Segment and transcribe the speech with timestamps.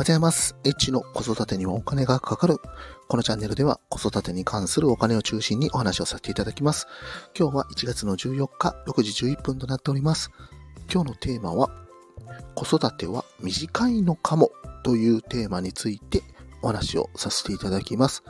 [0.00, 0.56] ございます。
[0.64, 2.56] H の子育てにはお金がかかる。
[3.06, 6.86] このチャンネルでは子育てに関するお金を中心にお話をさせていただきます。
[7.38, 10.30] 今日は1月の14日6時11分となっております。
[10.90, 11.68] 今日のテーマは
[12.54, 14.52] 子育ては短いのかも
[14.84, 16.22] というテーマについて
[16.62, 18.22] お話をさせていただきます。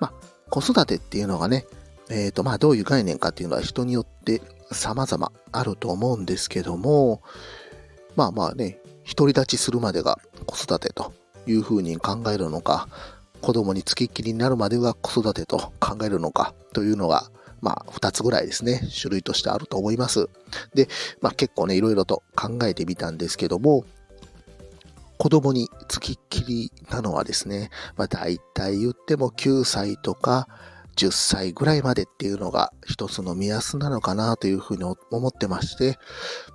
[0.00, 0.12] まあ、
[0.50, 1.64] 子育てっていうのがね、
[2.10, 7.22] えっ、ー、と、まあ、どういう概念かっていうのは人によって様々あると思うんですけども、
[8.14, 8.78] まあまあね、
[9.14, 11.12] 独り立ちするまでが子育てと
[11.46, 12.88] いうふうに考えるのか、
[13.40, 17.30] 子供に付きっきりになるまでが子育てと考えるのかというのが、
[17.60, 20.28] まあ、二つぐらいですね、種類としてあると思います。
[20.74, 20.88] で、
[21.20, 23.84] まあ結構ね、いろいろと考えてみたんですけども、
[25.16, 30.46] 子供に付きっきりなのはですね、まあ大体言っても9歳とか
[30.96, 35.98] 10歳ぐらいまでっていうのが一つの目安なのかなというふうに思ってまして、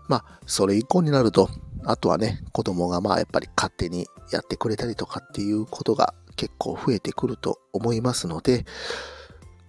[0.08, 1.50] まあそれ以降になると
[1.86, 8.66] あとはね、子供がまあやっぱり勝手にやってくれたりとかっていうことが結構増えてくると思いますので、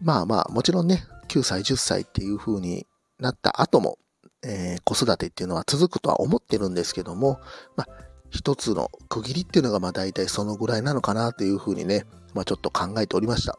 [0.00, 2.86] まあまあもちろんね、9歳、10歳っていう風に
[3.18, 3.98] なった後も、
[4.44, 7.40] えー、子育てっていうのは続くとは思ってるんですけども、
[7.76, 13.58] まあ一つの区切りっていうのがまあ大体そのぐらいなのかなという風にね、まあちょっと考えておりました。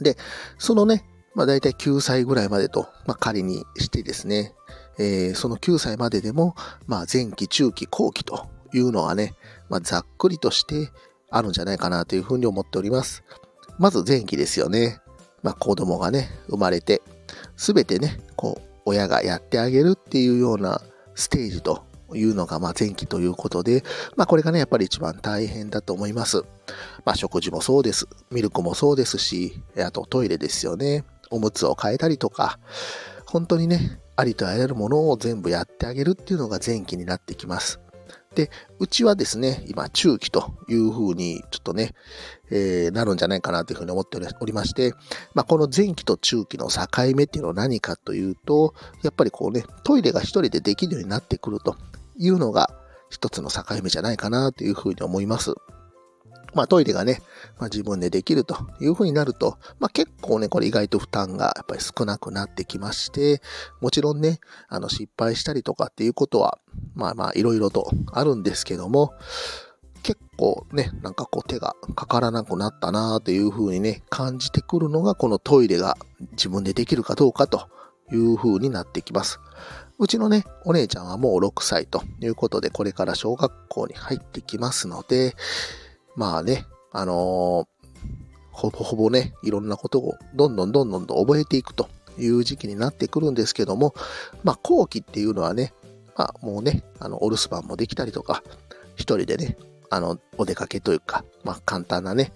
[0.00, 0.16] で、
[0.58, 4.54] そのね、まあ大体9歳ぐらいまでと、まあ仮にしてですね、
[4.98, 6.54] えー、その9歳まででも、
[6.86, 9.34] まあ、前期、中期、後期というのはね、
[9.68, 10.90] まあ、ざっくりとして
[11.30, 13.22] あるんじゃないかなというふうに思っております。
[13.78, 15.00] まず前期ですよね。
[15.42, 17.02] まあ、子供がね、生まれて、
[17.56, 20.80] すべてね、こう、親がやってあげるっていうような
[21.14, 23.84] ステージというのが、まあ、前期ということで、
[24.16, 26.42] まあ、これがね、やっぱり一番大変だと思います。
[27.04, 28.08] まあ、食事もそうです。
[28.30, 31.04] ミルクもそうですし、あとトイレですよね。
[31.30, 32.58] おむつを変えたりとか、
[33.26, 37.78] 本当にね、ありとあらゆるものを全部やってあげるっていうのが前期になってきます。
[38.34, 41.94] で、うちはですね、今、中期というふうに、ちょっとね、
[42.50, 44.92] えー、なるんじゃないかなというふうに思っておりまして、
[45.34, 46.80] まあ、この前期と中期の境
[47.14, 48.74] 目っていうのは何かというと、
[49.04, 51.76] やっぱりこうね、トイレが一人でできるようになってくると
[52.16, 52.74] いうのが
[53.10, 55.54] 一つの境目じゃないかなというふうに思います。
[56.54, 57.20] まあトイレがね、
[57.58, 63.42] まあ、自分でできるというふうになると、まあ結構ね、これ意外と負担がやっぱり少なくなってきまして、
[63.80, 66.58] もちろんね、あの失敗したりとかっていうことは、
[66.94, 69.14] まあまあいろいろとあるんですけども、
[70.02, 75.96] 結構ね、なんかこう手がかからなくなったなというふうにね、感じてくるのがこのトイレが
[76.32, 77.68] 自分でできるかどうかと
[78.12, 79.40] いうふうになってきます。
[79.98, 85.34] うちのね、お姉ちゃんはもう6歳ということで、これから小学校に入ってきますので、
[86.18, 87.66] まあね、あのー、
[88.50, 93.94] ほぼほぼね、いろんなことをどんどんどんどんと覚えていくという時期になってくるんですけども、
[94.42, 95.72] まあ後期っていうのはね、
[96.16, 98.42] まあもうね、あの、お留守番もできたりとか、
[98.96, 99.56] 一人でね、
[99.90, 102.32] あの、お出かけというか、まあ簡単なね、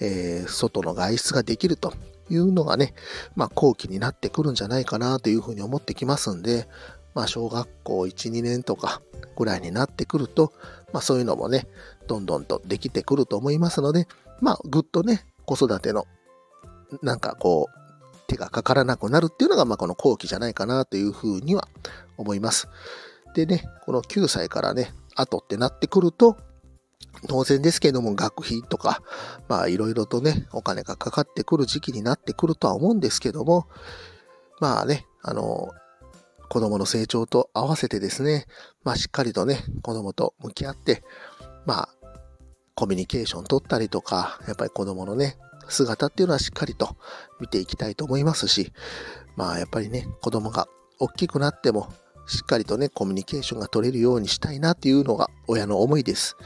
[0.00, 1.92] えー、外の外出ができると
[2.30, 2.94] いうのがね、
[3.34, 6.66] まあ後期になってくるんじゃないかなというふうに思ってきますんで、
[7.16, 9.00] まあ小学校1、2年とか
[9.36, 10.52] ぐらいになってくると、
[10.92, 11.66] まあそういうのもね、
[12.06, 14.06] どんどんとできてくると思いますので、
[14.42, 16.06] まあぐっとね、子育ての、
[17.02, 21.68] なんかこう、手がかからなくなるっていうのが、まあこの後期じゃないかなというふうには
[22.18, 22.68] 思います。
[23.34, 26.36] でね、この9歳からね、後ってなってくると、
[27.28, 29.00] 当然ですけども、学費とか、
[29.48, 33.68] まあいろいろとね、お金がかかってくる時期になってくるとは思うんですけども、
[34.60, 35.70] まあね、あの、
[36.48, 38.46] 子供の成長と合わせてですね、
[38.84, 41.02] まあしっかりとね、子供と向き合って、
[41.66, 41.88] まあ、
[42.74, 45.36] コミュニケーション取ったりとか、やっぱり子供のね、
[45.68, 46.96] 姿っていうのはしっかりと
[47.40, 48.72] 見ていきたいと思いますし、
[49.34, 50.68] まあやっぱりね、子供が
[50.98, 51.88] 大きくなっても、
[52.26, 56.36] しっかりとね、コミュニケーションが取れるようにしたいなっていうのが親の思いです。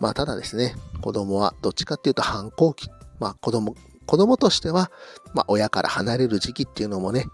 [0.00, 2.88] まあただですね、子供はどっちかっていうと反抗期。
[3.20, 3.74] まあ子供、
[4.06, 4.90] 子供としては、
[5.34, 7.26] まあ親から離れる時期っていうのもね、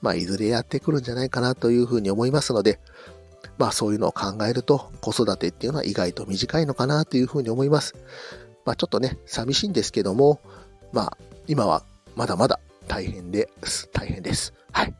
[0.00, 2.80] まあいずれやってくるんじゃないかなというふうに思いますので、
[3.58, 7.94] まあそういうのを考えると子育てっていうのは意外と短いのかなというふうに思います。
[8.64, 10.40] まあちょっとね、寂しいんですけども、
[10.92, 11.84] まあ今は
[12.16, 13.88] まだまだ大変です。
[13.92, 14.54] 大変です。
[14.72, 14.94] はい。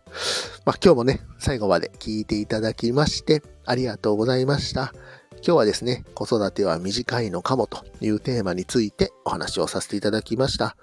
[0.64, 4.92] まあ今日もね、最後まで聞いていただきましてありがとうございました。
[5.42, 10.76] 今日はですね、子育ては短いのかもというテーマについてお話をさせていただきました。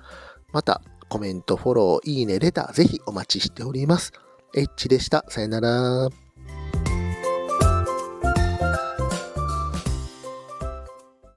[0.52, 4.12] また、コメント、フォロー、いいね、レター、ぜひお待ちしております。
[4.56, 5.26] エッチでした。
[5.30, 6.27] さよなら。